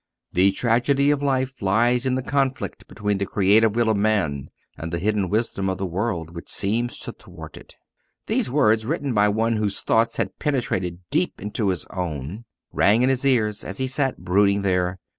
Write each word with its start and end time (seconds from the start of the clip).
"_The 0.33 0.55
tragedy 0.55 1.11
of 1.11 1.21
life 1.21 1.61
lies 1.61 2.07
in 2.07 2.15
the 2.15 2.23
conflict 2.23 2.87
between 2.87 3.19
the 3.19 3.27
creative 3.27 3.75
will 3.75 3.87
of 3.87 3.97
man 3.97 4.49
and 4.75 4.91
the 4.91 4.97
hidden 4.97 5.29
wisdom 5.29 5.69
of 5.69 5.77
the 5.77 5.85
world, 5.85 6.31
which 6.31 6.49
seems 6.49 6.97
to 7.01 7.11
thwart 7.11 7.53
it_." 7.53 7.73
These 8.25 8.49
words, 8.49 8.87
written 8.87 9.13
by 9.13 9.27
one 9.29 9.57
whose 9.57 9.81
thought 9.81 10.15
had 10.15 10.39
penetrated 10.39 11.01
deep 11.11 11.39
into 11.39 11.67
his 11.67 11.85
own, 11.93 12.45
rang 12.73 13.03
in 13.03 13.09
his 13.09 13.25
ears 13.25 13.63
as 13.63 13.77
he 13.77 13.85
sat 13.85 14.17
brooding 14.17 14.63
there. 14.63 14.97